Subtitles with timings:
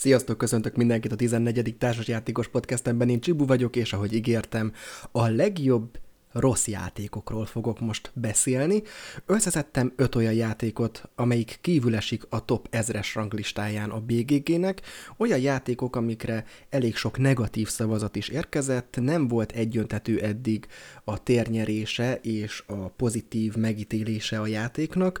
[0.00, 1.76] Sziasztok, köszöntök mindenkit a 14.
[1.78, 4.72] társasjátékos podcastemben, én Csibu vagyok, és ahogy ígértem,
[5.12, 5.98] a legjobb
[6.32, 8.82] rossz játékokról fogok most beszélni.
[9.26, 14.80] Összeszedtem öt olyan játékot, amelyik kívül esik a top 1000-es ranglistáján a BGG-nek,
[15.16, 20.66] olyan játékok, amikre elég sok negatív szavazat is érkezett, nem volt egyöntetű eddig
[21.04, 25.20] a térnyerése és a pozitív megítélése a játéknak,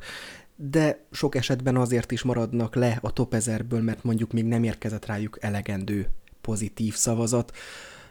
[0.60, 5.06] de sok esetben azért is maradnak le a top 1000-ből, mert mondjuk még nem érkezett
[5.06, 6.08] rájuk elegendő
[6.40, 7.56] pozitív szavazat,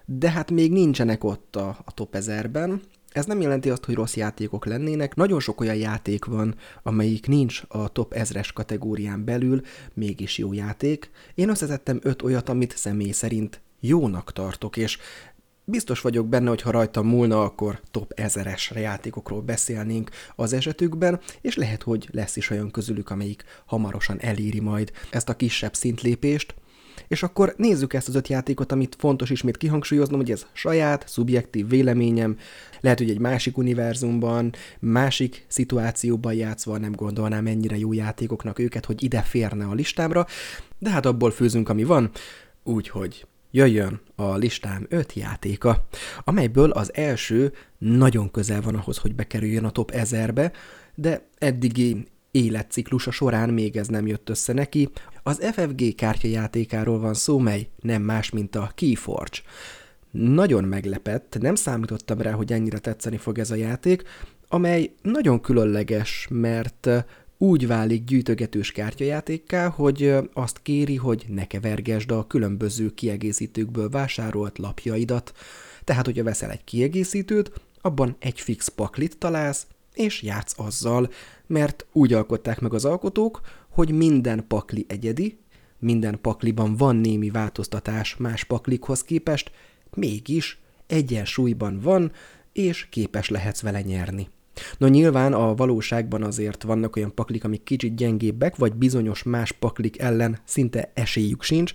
[0.05, 2.81] de hát még nincsenek ott a, a top 1000-ben.
[3.11, 5.15] Ez nem jelenti azt, hogy rossz játékok lennének.
[5.15, 9.61] Nagyon sok olyan játék van, amelyik nincs a top 1000-es kategórián belül,
[9.93, 11.11] mégis jó játék.
[11.35, 14.97] Én összetettem öt olyat, amit személy szerint jónak tartok, és
[15.69, 21.55] Biztos vagyok benne, hogy ha rajta múlna, akkor top 1000-es játékokról beszélnénk az esetükben, és
[21.55, 26.55] lehet, hogy lesz is olyan közülük, amelyik hamarosan eléri majd ezt a kisebb szintlépést.
[27.07, 31.67] És akkor nézzük ezt az öt játékot, amit fontos ismét kihangsúlyoznom, hogy ez saját, szubjektív
[31.69, 32.37] véleményem,
[32.79, 39.03] lehet, hogy egy másik univerzumban, másik szituációban játszva nem gondolnám ennyire jó játékoknak őket, hogy
[39.03, 40.25] ide férne a listámra,
[40.79, 42.11] de hát abból főzünk, ami van,
[42.63, 43.25] úgyhogy
[43.57, 45.87] jöjjön a listám öt játéka,
[46.23, 50.51] amelyből az első nagyon közel van ahhoz, hogy bekerüljön a top 1000-be,
[50.95, 54.89] de eddigi életciklusa során még ez nem jött össze neki.
[55.23, 59.37] Az FFG kártyajátékáról van szó, mely nem más, mint a Keyforge.
[60.11, 64.03] Nagyon meglepett, nem számítottam rá, hogy ennyire tetszeni fog ez a játék,
[64.47, 66.89] amely nagyon különleges, mert
[67.37, 75.33] úgy válik gyűjtögetős kártyajátékká, hogy azt kéri, hogy ne kevergesd a különböző kiegészítőkből vásárolt lapjaidat.
[75.83, 81.09] Tehát, hogyha veszel egy kiegészítőt, abban egy fix paklit találsz, és játsz azzal,
[81.47, 85.37] mert úgy alkották meg az alkotók, hogy minden pakli egyedi,
[85.79, 89.51] minden pakliban van némi változtatás más paklikhoz képest,
[89.93, 92.11] mégis egyensúlyban van,
[92.53, 94.29] és képes lehetsz vele nyerni.
[94.77, 99.99] No nyilván a valóságban azért vannak olyan paklik, amik kicsit gyengébbek, vagy bizonyos más paklik
[99.99, 101.73] ellen szinte esélyük sincs,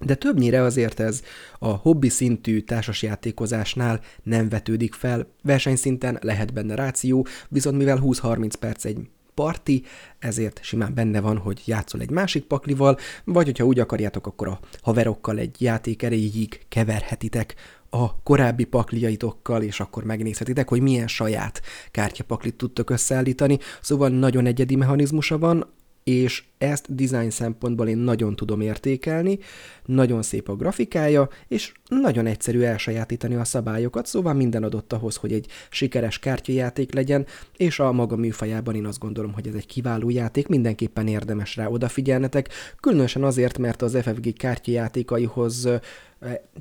[0.00, 1.22] de többnyire azért ez
[1.58, 8.84] a hobbi szintű társasjátékozásnál nem vetődik fel, versenyszinten lehet benne ráció, viszont mivel 20-30 perc
[8.84, 8.98] egy
[9.36, 9.82] parti,
[10.18, 14.60] ezért simán benne van, hogy játszol egy másik paklival, vagy hogyha úgy akarjátok, akkor a
[14.82, 17.54] haverokkal egy játék erejéig keverhetitek
[17.90, 23.58] a korábbi pakliaitokkal, és akkor megnézhetitek, hogy milyen saját kártyapaklit tudtok összeállítani.
[23.80, 25.74] Szóval nagyon egyedi mechanizmusa van,
[26.06, 29.38] és ezt design szempontból én nagyon tudom értékelni,
[29.84, 35.32] nagyon szép a grafikája, és nagyon egyszerű elsajátítani a szabályokat, szóval minden adott ahhoz, hogy
[35.32, 40.10] egy sikeres kártyajáték legyen, és a maga műfajában én azt gondolom, hogy ez egy kiváló
[40.10, 42.48] játék, mindenképpen érdemes rá odafigyelnetek,
[42.80, 45.68] különösen azért, mert az FFG kártyajátékaihoz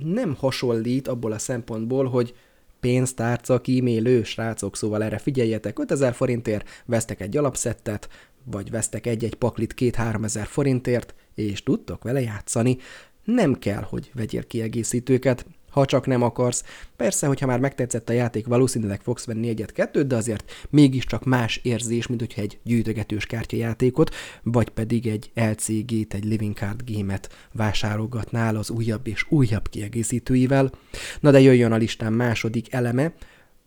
[0.03, 2.33] nem hasonlít abból a szempontból, hogy
[2.79, 8.09] pénztárca, kímélő, srácok, szóval erre figyeljetek, 5000 forintért vesztek egy alapszettet,
[8.45, 12.77] vagy vesztek egy-egy paklit két-három ezer forintért, és tudtok vele játszani.
[13.23, 15.45] Nem kell, hogy vegyél kiegészítőket,
[15.75, 16.63] ha csak nem akarsz.
[16.95, 22.07] Persze, hogyha már megtetszett a játék, valószínűleg fogsz venni egyet-kettőt, de azért mégiscsak más érzés,
[22.07, 28.69] mint hogyha egy gyűjtögetős kártyajátékot, vagy pedig egy LCG-t, egy Living Card Game-et vásárolgatnál az
[28.69, 30.71] újabb és újabb kiegészítőivel.
[31.19, 33.13] Na de jöjjön a listán második eleme,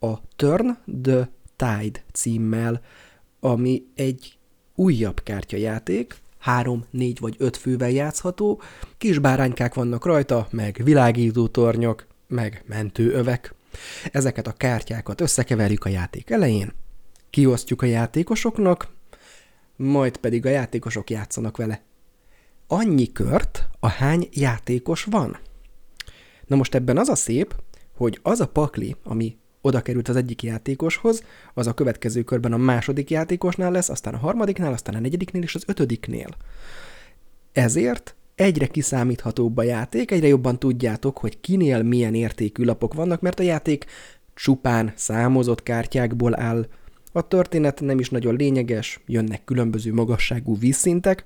[0.01, 2.81] a Turn the Tide címmel,
[3.41, 4.38] ami egy
[4.79, 8.61] újabb kártyajáték, három, négy vagy öt fővel játszható,
[8.99, 13.55] kis báránykák vannak rajta, meg világító tornyok, meg mentőövek.
[14.13, 16.73] Ezeket a kártyákat összekeverjük a játék elején,
[17.31, 18.89] kiosztjuk a játékosoknak,
[19.77, 21.83] majd pedig a játékosok játszanak vele.
[22.67, 25.39] Annyi kört, a hány játékos van.
[26.47, 27.55] Na most ebben az a szép,
[27.97, 31.23] hogy az a pakli, ami oda került az egyik játékoshoz,
[31.55, 35.55] az a következő körben a második játékosnál lesz, aztán a harmadiknál, aztán a negyediknél és
[35.55, 36.29] az ötödiknél.
[37.53, 43.41] Ezért egyre kiszámíthatóbb a játék, egyre jobban tudjátok, hogy kinél milyen értékű lapok vannak, mert
[43.41, 43.87] a játék
[44.35, 46.67] csupán számozott kártyákból áll.
[47.13, 51.25] A történet nem is nagyon lényeges, jönnek különböző magasságú vízszintek,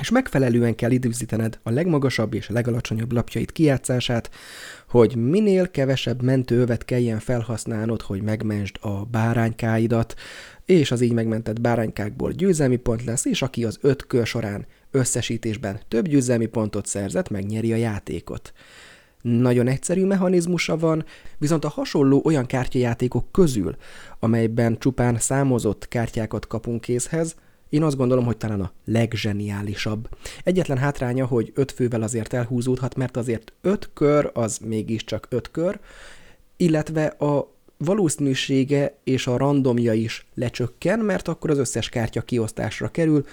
[0.00, 4.30] és megfelelően kell időzítened a legmagasabb és legalacsonyabb lapjait kijátszását,
[4.88, 10.14] hogy minél kevesebb mentőövet kelljen felhasználnod, hogy megmentsd a báránykáidat,
[10.64, 15.80] és az így megmentett báránykákból győzelmi pont lesz, és aki az öt kör során összesítésben
[15.88, 18.52] több győzelmi pontot szerzett, megnyeri a játékot.
[19.22, 21.04] Nagyon egyszerű mechanizmusa van,
[21.38, 23.76] viszont a hasonló olyan kártyajátékok közül,
[24.18, 27.34] amelyben csupán számozott kártyákat kapunk készhez,
[27.74, 30.08] én azt gondolom, hogy talán a legzseniálisabb.
[30.44, 35.80] Egyetlen hátránya, hogy öt fővel azért elhúzódhat, mert azért öt kör az mégiscsak öt kör,
[36.56, 43.24] illetve a valószínűsége és a randomja is lecsökken, mert akkor az összes kártya kiosztásra kerül,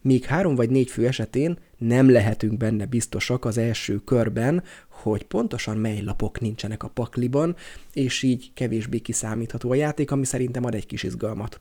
[0.00, 5.76] míg három vagy négy fő esetén nem lehetünk benne biztosak az első körben, hogy pontosan
[5.76, 7.56] mely lapok nincsenek a pakliban,
[7.92, 11.58] és így kevésbé kiszámítható a játék, ami szerintem ad egy kis izgalmat.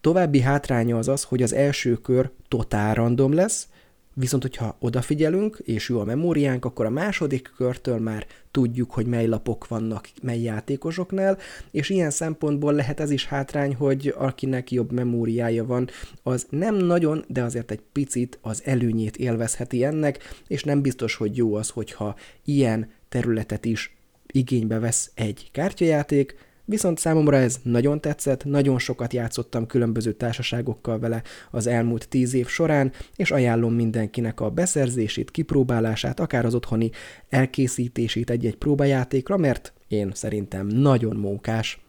[0.00, 3.68] További hátránya az az, hogy az első kör totál random lesz,
[4.18, 9.26] Viszont, hogyha odafigyelünk, és jó a memóriánk, akkor a második körtől már tudjuk, hogy mely
[9.26, 11.38] lapok vannak mely játékosoknál,
[11.70, 15.88] és ilyen szempontból lehet ez is hátrány, hogy akinek jobb memóriája van,
[16.22, 21.36] az nem nagyon, de azért egy picit az előnyét élvezheti ennek, és nem biztos, hogy
[21.36, 28.44] jó az, hogyha ilyen területet is igénybe vesz egy kártyajáték, Viszont számomra ez nagyon tetszett,
[28.44, 34.50] nagyon sokat játszottam különböző társaságokkal vele az elmúlt tíz év során, és ajánlom mindenkinek a
[34.50, 36.90] beszerzését, kipróbálását, akár az otthoni
[37.28, 41.80] elkészítését egy-egy próbajátékra, mert én szerintem nagyon mókás.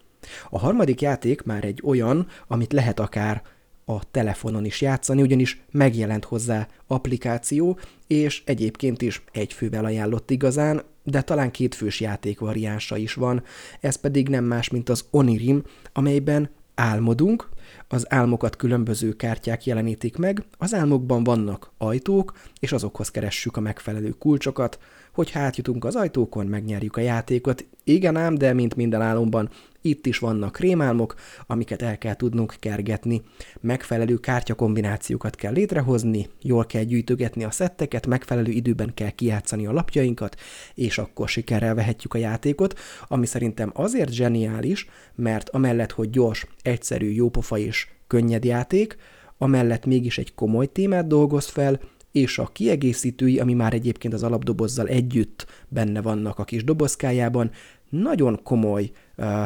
[0.49, 3.41] A harmadik játék már egy olyan, amit lehet akár
[3.89, 10.83] a telefonon is játszani, ugyanis megjelent hozzá applikáció, és egyébként is egy fővel ajánlott igazán,
[11.03, 13.44] de talán két fős játékvariánsa is van,
[13.80, 15.63] ez pedig nem más, mint az Onirim,
[15.94, 17.50] amelyben álmodunk,
[17.88, 24.09] az álmokat különböző kártyák jelenítik meg, az álmokban vannak ajtók, és azokhoz keressük a megfelelő
[24.09, 24.80] kulcsokat,
[25.19, 27.66] hogy átjutunk az ajtókon, megnyerjük a játékot.
[27.83, 29.50] Igen ám, de mint minden álomban,
[29.81, 31.16] itt is vannak rémálmok,
[31.48, 33.21] amiket el kell tudnunk kergetni.
[33.62, 40.36] Megfelelő kártyakombinációkat kell létrehozni, jól kell gyűjtögetni a szetteket, megfelelő időben kell kijátszani a lapjainkat,
[40.75, 47.10] és akkor sikerrel vehetjük a játékot, ami szerintem azért zseniális, mert amellett, hogy gyors, egyszerű,
[47.10, 48.98] jópofa és könnyed játék,
[49.38, 51.80] amellett mégis egy komoly témát dolgoz fel,
[52.11, 57.51] és a kiegészítői, ami már egyébként az alapdobozzal együtt benne vannak a kis dobozkájában,
[57.89, 59.44] nagyon komoly uh,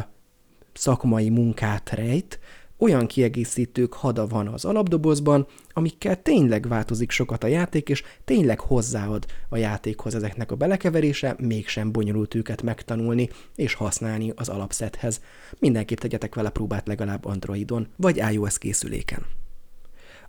[0.72, 2.38] szakmai munkát rejt,
[2.78, 9.26] olyan kiegészítők hada van az alapdobozban, amikkel tényleg változik sokat a játék, és tényleg hozzáad
[9.48, 15.20] a játékhoz ezeknek a belekeverése, mégsem bonyolult őket megtanulni és használni az alapszethez.
[15.58, 19.43] Mindenképp tegyetek vele próbát legalább Androidon vagy iOS készüléken.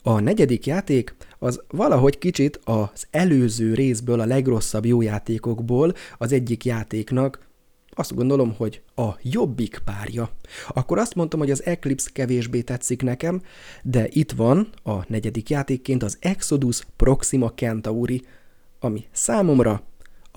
[0.08, 6.66] A negyedik játék az valahogy kicsit az előző részből, a legrosszabb jó játékokból az egyik
[6.66, 7.40] játéknak
[7.90, 10.30] azt gondolom, hogy a jobbik párja.
[10.68, 13.42] Akkor azt mondtam, hogy az Eclipse kevésbé tetszik nekem,
[13.84, 18.22] de itt van a negyedik játékként az Exodus Proxima Centauri,
[18.80, 19.84] ami számomra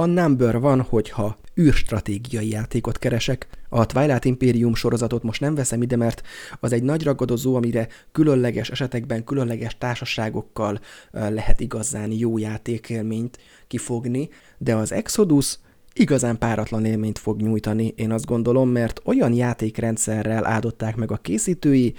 [0.00, 3.48] a number van, hogyha űrstratégiai játékot keresek.
[3.68, 6.22] A Twilight Imperium sorozatot most nem veszem ide, mert
[6.60, 10.80] az egy nagy ragadozó, amire különleges esetekben, különleges társaságokkal
[11.12, 14.28] lehet igazán jó játékélményt kifogni,
[14.58, 15.58] de az Exodus
[15.92, 21.94] igazán páratlan élményt fog nyújtani, én azt gondolom, mert olyan játékrendszerrel áldották meg a készítői,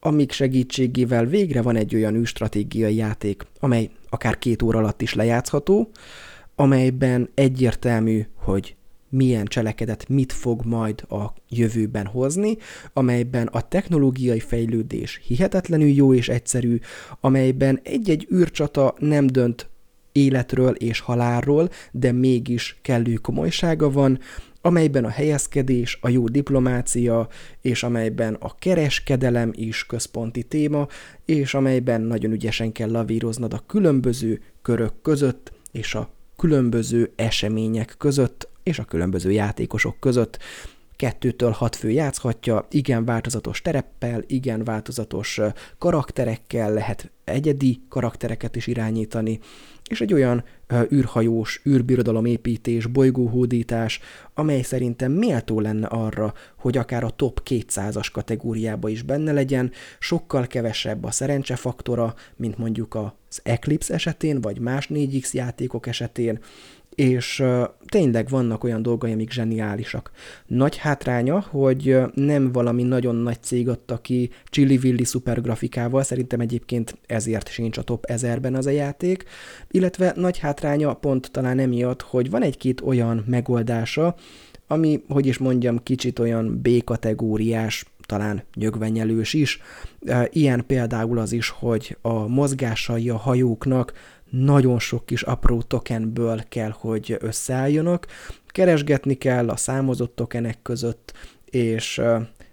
[0.00, 5.90] amik segítségével végre van egy olyan űrstratégiai játék, amely akár két óra alatt is lejátszható,
[6.56, 8.76] amelyben egyértelmű, hogy
[9.08, 12.56] milyen cselekedet mit fog majd a jövőben hozni,
[12.92, 16.78] amelyben a technológiai fejlődés hihetetlenül jó és egyszerű,
[17.20, 19.68] amelyben egy-egy űrcsata nem dönt
[20.12, 24.18] életről és halálról, de mégis kellő komolysága van,
[24.60, 27.28] amelyben a helyezkedés, a jó diplomácia,
[27.60, 30.86] és amelyben a kereskedelem is központi téma,
[31.24, 36.13] és amelyben nagyon ügyesen kell lavíroznod a különböző körök között, és a
[36.44, 40.38] különböző események között, és a különböző játékosok között.
[40.96, 45.40] Kettőtől hat fő játszhatja, igen változatos tereppel, igen változatos
[45.78, 49.38] karakterekkel, lehet egyedi karaktereket is irányítani,
[49.90, 50.44] és egy olyan
[50.92, 54.00] űrhajós, űrbirodalom építés, bolygóhódítás,
[54.34, 60.46] amely szerintem méltó lenne arra, hogy akár a top 200-as kategóriába is benne legyen, sokkal
[60.46, 66.38] kevesebb a szerencsefaktora, mint mondjuk az Eclipse esetén, vagy más 4X játékok esetén,
[66.94, 67.44] és
[67.86, 70.10] tényleg vannak olyan dolgai, amik zseniálisak.
[70.46, 77.48] Nagy hátránya, hogy nem valami nagyon nagy cég adta ki Chili-Villi szupergrafikával, szerintem egyébként ezért
[77.48, 79.24] sincs a top 1000-ben az a játék,
[79.70, 84.14] illetve nagy hátránya pont talán emiatt, hogy van egy-két olyan megoldása,
[84.66, 89.60] ami, hogy is mondjam, kicsit olyan B-kategóriás, talán nyögvenyelős is.
[90.30, 93.92] Ilyen például az is, hogy a mozgásai a hajóknak
[94.42, 98.06] nagyon sok kis apró tokenből kell, hogy összeálljanak.
[98.46, 101.12] Keresgetni kell a számozott tokenek között,
[101.44, 102.00] és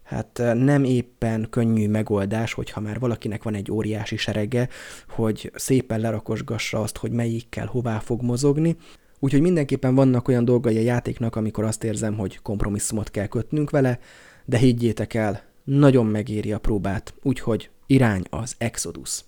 [0.03, 4.69] hát nem éppen könnyű megoldás, hogyha már valakinek van egy óriási serege,
[5.09, 8.75] hogy szépen lerakosgassa azt, hogy melyikkel hová fog mozogni.
[9.19, 14.00] Úgyhogy mindenképpen vannak olyan dolgai a játéknak, amikor azt érzem, hogy kompromisszumot kell kötnünk vele,
[14.45, 19.23] de higgyétek el, nagyon megéri a próbát, úgyhogy irány az Exodus.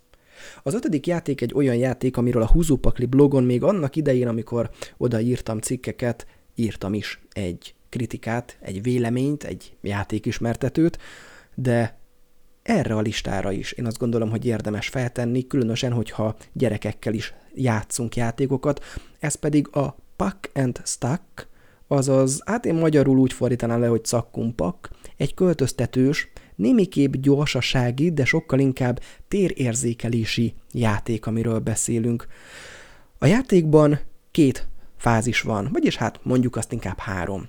[0.63, 5.59] Az ötödik játék egy olyan játék, amiről a Húzópakli blogon még annak idején, amikor odaírtam
[5.59, 10.97] cikkeket, írtam is egy kritikát, egy véleményt, egy játékismertetőt,
[11.55, 12.01] de
[12.63, 18.15] erre a listára is én azt gondolom, hogy érdemes feltenni, különösen, hogyha gyerekekkel is játszunk
[18.15, 18.83] játékokat.
[19.19, 21.47] Ez pedig a Puck and Stuck,
[21.87, 28.59] azaz, hát én magyarul úgy fordítanám le, hogy cakkumpak, egy költöztetős, némiképp gyorsasági, de sokkal
[28.59, 32.27] inkább térérzékelési játék, amiről beszélünk.
[33.17, 33.99] A játékban
[34.31, 34.67] két
[34.97, 37.47] fázis van, vagyis hát mondjuk azt inkább három.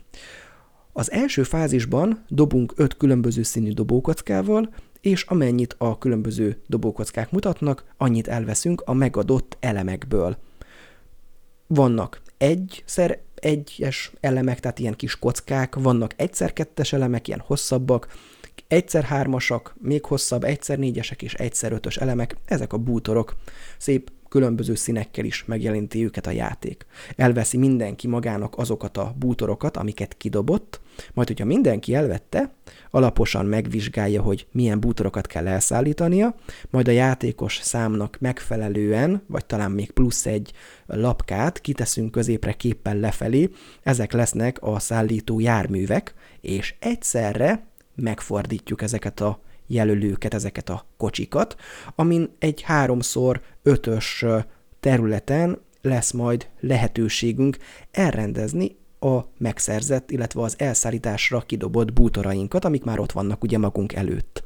[0.93, 8.29] Az első fázisban dobunk öt különböző színű dobókockával, és amennyit a különböző dobókockák mutatnak, annyit
[8.29, 10.37] elveszünk a megadott elemekből.
[11.67, 18.09] Vannak egyszer egyes elemek, tehát ilyen kis kockák, vannak egyszer kettes elemek, ilyen hosszabbak,
[18.69, 23.35] egyszer hármasak, még hosszabb, egyszer négyesek és egyszer ötös elemek, ezek a bútorok.
[23.79, 26.87] Szép különböző színekkel is megjelenti őket a játék.
[27.17, 30.81] Elveszi mindenki magának azokat a bútorokat, amiket kidobott,
[31.13, 32.55] majd hogyha mindenki elvette,
[32.91, 36.35] alaposan megvizsgálja, hogy milyen bútorokat kell elszállítania,
[36.71, 40.53] majd a játékos számnak megfelelően, vagy talán még plusz egy
[40.87, 43.51] lapkát kiteszünk középre képpel lefelé,
[43.83, 51.57] ezek lesznek a szállító járművek, és egyszerre megfordítjuk ezeket a jelölőket, ezeket a kocsikat,
[51.95, 54.25] amin egy háromszor ötös
[54.81, 57.57] területen lesz majd lehetőségünk
[57.91, 64.45] elrendezni a megszerzett, illetve az elszállításra kidobott bútorainkat, amik már ott vannak ugye magunk előtt.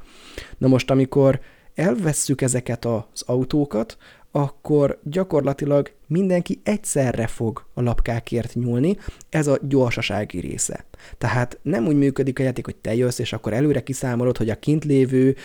[0.58, 1.40] Na most, amikor
[1.74, 3.96] elvesszük ezeket az autókat,
[4.30, 8.96] akkor gyakorlatilag mindenki egyszerre fog a lapkákért nyúlni,
[9.28, 10.84] ez a gyorsasági része.
[11.18, 14.58] Tehát nem úgy működik a játék, hogy te jössz, és akkor előre kiszámolod, hogy a
[14.58, 15.36] kint lévő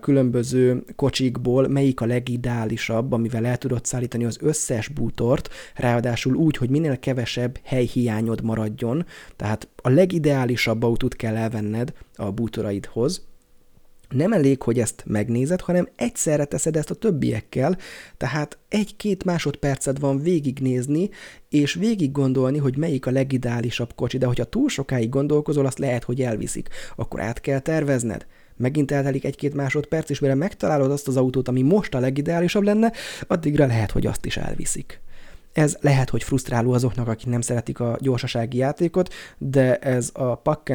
[0.00, 6.70] különböző kocsikból melyik a legideálisabb, amivel el tudod szállítani az összes bútort, ráadásul úgy, hogy
[6.70, 13.26] minél kevesebb helyhiányod maradjon, tehát a legideálisabb autót kell elvenned a bútoraidhoz,
[14.08, 17.78] nem elég, hogy ezt megnézed, hanem egyszerre teszed ezt a többiekkel,
[18.16, 21.10] tehát egy-két másodperced van végignézni,
[21.48, 26.04] és végig gondolni, hogy melyik a legideálisabb kocsi, de hogyha túl sokáig gondolkozol, azt lehet,
[26.04, 26.68] hogy elviszik.
[26.96, 28.26] Akkor át kell tervezned.
[28.56, 32.92] Megint eltelik egy-két másodperc, és mire megtalálod azt az autót, ami most a legideálisabb lenne,
[33.26, 35.00] addigra lehet, hogy azt is elviszik.
[35.54, 40.72] Ez lehet, hogy frusztráló azoknak, akik nem szeretik a gyorsasági játékot, de ez a pack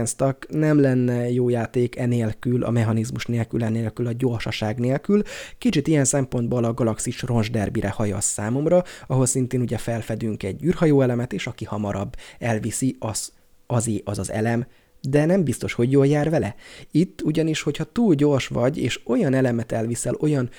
[0.50, 5.22] nem lenne jó játék enélkül, a mechanizmus nélkül, enélkül, a gyorsaság nélkül.
[5.58, 11.34] Kicsit ilyen szempontból a Galaxis roncsderbire hajaz számomra, ahol szintén ugye felfedünk egy űrhajó elemet,
[11.34, 13.32] és aki hamarabb elviszi, az
[13.68, 14.66] azé az az elem,
[15.02, 16.56] de nem biztos, hogy jól jár vele.
[16.92, 20.50] Itt ugyanis, hogyha túl gyors vagy, és olyan elemet elviszel, olyan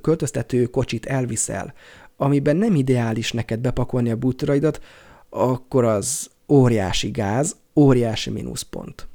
[0.00, 1.74] költöztető kocsit elviszel,
[2.20, 4.80] amiben nem ideális neked bepakolni a bútoraidat,
[5.28, 9.08] akkor az óriási gáz, óriási mínuszpont.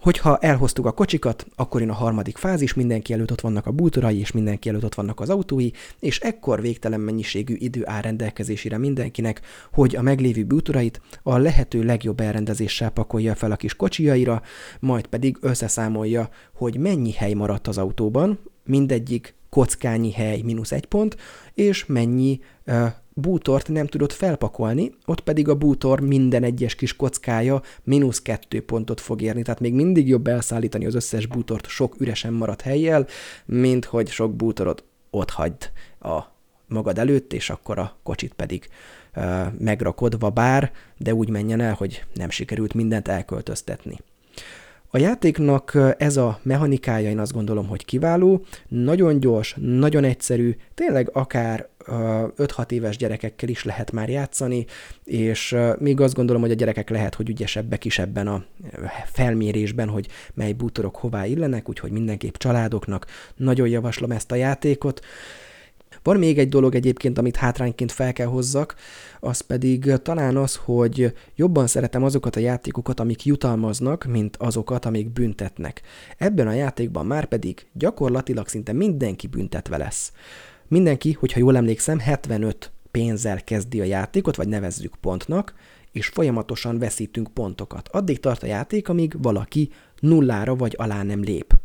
[0.00, 4.18] Hogyha elhoztuk a kocsikat, akkor jön a harmadik fázis, mindenki előtt ott vannak a bútorai,
[4.18, 9.40] és mindenki előtt ott vannak az autói, és ekkor végtelen mennyiségű idő áll rendelkezésére mindenkinek,
[9.72, 14.42] hogy a meglévő bútorait a lehető legjobb elrendezéssel pakolja fel a kis kocsijaira,
[14.80, 21.16] majd pedig összeszámolja, hogy mennyi hely maradt az autóban, mindegyik kockányi hely mínusz egy pont,
[21.54, 22.40] és mennyi
[23.14, 29.00] bútort nem tudott felpakolni, ott pedig a bútor minden egyes kis kockája mínusz kettő pontot
[29.00, 33.06] fog érni, tehát még mindig jobb elszállítani az összes bútort sok üresen maradt helyjel,
[33.44, 35.70] mint hogy sok bútorot ott hagyd
[36.00, 36.20] a
[36.68, 38.68] magad előtt, és akkor a kocsit pedig
[39.16, 43.98] uh, megrakodva bár, de úgy menjen el, hogy nem sikerült mindent elköltöztetni.
[44.90, 51.10] A játéknak ez a mechanikája én azt gondolom, hogy kiváló, nagyon gyors, nagyon egyszerű, tényleg
[51.12, 54.66] akár 5-6 éves gyerekekkel is lehet már játszani,
[55.04, 58.44] és még azt gondolom, hogy a gyerekek lehet, hogy ügyesebbek is ebben a
[59.04, 65.00] felmérésben, hogy mely bútorok hová illenek, úgyhogy mindenképp családoknak nagyon javaslom ezt a játékot.
[66.06, 68.74] Van még egy dolog egyébként, amit hátrányként fel kell hozzak,
[69.20, 75.12] az pedig talán az, hogy jobban szeretem azokat a játékokat, amik jutalmaznak, mint azokat, amik
[75.12, 75.82] büntetnek.
[76.16, 80.12] Ebben a játékban már pedig gyakorlatilag szinte mindenki büntetve lesz.
[80.68, 85.54] Mindenki, hogyha jól emlékszem, 75 pénzzel kezdi a játékot, vagy nevezzük pontnak,
[85.92, 87.88] és folyamatosan veszítünk pontokat.
[87.88, 89.70] Addig tart a játék, amíg valaki
[90.00, 91.55] nullára vagy alá nem lép.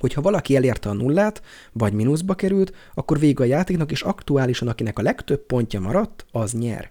[0.00, 1.42] Hogyha valaki elérte a nullát,
[1.72, 6.52] vagy mínuszba került, akkor vége a játéknak, és aktuálisan akinek a legtöbb pontja maradt, az
[6.52, 6.90] nyer.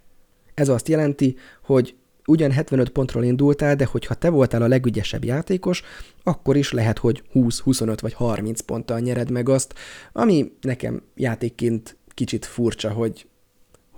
[0.53, 5.83] Ez azt jelenti, hogy ugyan 75 pontról indultál, de hogyha te voltál a legügyesebb játékos,
[6.23, 9.73] akkor is lehet, hogy 20, 25 vagy 30 ponttal nyered meg azt,
[10.11, 13.27] ami nekem játékként kicsit furcsa, hogy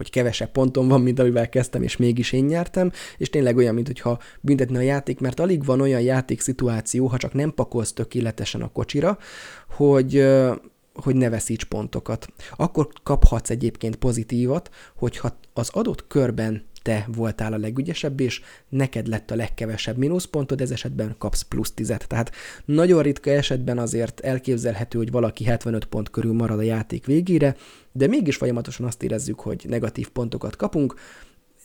[0.01, 4.19] hogy kevesebb ponton van, mint amivel kezdtem, és mégis én nyertem, és tényleg olyan, mintha
[4.41, 9.17] büntetne a játék, mert alig van olyan játékszituáció, ha csak nem pakolsz tökéletesen a kocsira,
[9.69, 10.25] hogy,
[10.93, 12.27] hogy ne veszíts pontokat.
[12.55, 19.31] Akkor kaphatsz egyébként pozitívat, hogyha az adott körben te voltál a legügyesebb, és neked lett
[19.31, 22.07] a legkevesebb mínuszpontod, ez esetben kapsz plusz tizet.
[22.07, 22.31] Tehát
[22.65, 27.55] nagyon ritka esetben azért elképzelhető, hogy valaki 75 pont körül marad a játék végére,
[27.91, 30.95] de mégis folyamatosan azt érezzük, hogy negatív pontokat kapunk,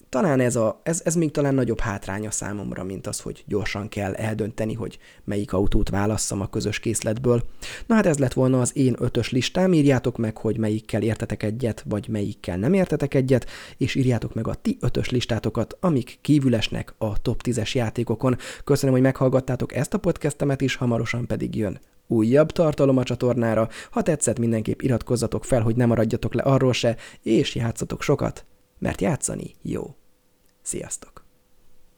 [0.08, 4.14] talán ez, a, ez, ez még talán nagyobb hátránya számomra, mint az, hogy gyorsan kell
[4.14, 7.44] eldönteni, hogy melyik autót válasszam a közös készletből.
[7.86, 11.84] Na hát ez lett volna az én ötös listám, írjátok meg, hogy melyikkel értetek egyet,
[11.88, 13.46] vagy melyikkel nem értetek egyet,
[13.76, 18.36] és írjátok meg a ti ötös listátokat, amik kívülesnek a top 10-es játékokon.
[18.64, 23.68] Köszönöm, hogy meghallgattátok ezt a podcastemet is, hamarosan pedig jön újabb tartalom a csatornára.
[23.90, 28.44] Ha tetszett, mindenképp iratkozzatok fel, hogy ne maradjatok le arról se, és játszatok sokat,
[28.86, 29.94] mert játszani jó.
[30.62, 31.15] Sziasztok!